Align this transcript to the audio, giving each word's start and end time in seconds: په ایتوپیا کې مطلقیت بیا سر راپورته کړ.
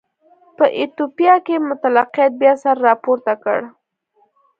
په 0.57 0.65
ایتوپیا 0.77 1.35
کې 1.45 1.55
مطلقیت 1.69 2.31
بیا 2.41 2.53
سر 2.63 2.75
راپورته 2.87 3.33
کړ. 3.43 3.59